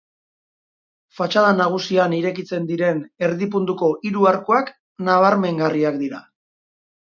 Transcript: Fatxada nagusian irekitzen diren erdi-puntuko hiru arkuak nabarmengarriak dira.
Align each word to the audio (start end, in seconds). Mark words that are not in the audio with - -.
Fatxada 1.17 1.51
nagusian 1.57 2.15
irekitzen 2.21 2.65
diren 2.71 3.03
erdi-puntuko 3.29 3.93
hiru 4.11 4.27
arkuak 4.33 4.75
nabarmengarriak 5.11 6.05
dira. 6.05 6.27